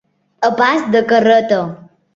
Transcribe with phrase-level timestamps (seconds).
[0.47, 1.59] A pas de carreta.